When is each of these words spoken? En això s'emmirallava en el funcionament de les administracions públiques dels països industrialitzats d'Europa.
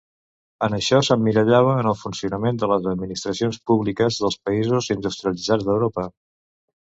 En 0.67 0.75
això 0.75 0.99
s'emmirallava 1.07 1.75
en 1.81 1.89
el 1.89 1.97
funcionament 2.03 2.57
de 2.63 2.69
les 2.71 2.89
administracions 2.93 3.61
públiques 3.71 4.19
dels 4.23 4.39
països 4.49 4.89
industrialitzats 4.97 5.69
d'Europa. 5.69 6.07